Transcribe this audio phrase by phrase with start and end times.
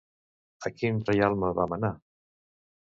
[0.69, 1.95] A quin reialme va manar?